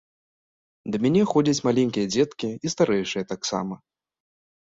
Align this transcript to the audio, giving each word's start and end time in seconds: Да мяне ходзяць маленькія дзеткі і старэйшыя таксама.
Да 0.93 0.97
мяне 1.05 1.21
ходзяць 1.33 1.65
маленькія 1.67 2.05
дзеткі 2.15 2.49
і 2.69 2.71
старэйшыя 2.75 3.23
таксама. 3.35 3.73